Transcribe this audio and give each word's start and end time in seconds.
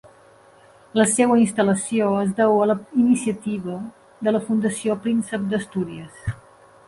La 0.99 1.03
seva 1.09 1.35
instal·lació 1.41 2.07
es 2.21 2.31
deu 2.39 2.55
a 2.63 2.69
la 2.71 2.77
iniciativa 3.03 3.77
de 4.29 4.33
la 4.35 4.43
Fundació 4.49 4.95
Príncep 5.05 5.49
d'Astúries. 5.53 6.25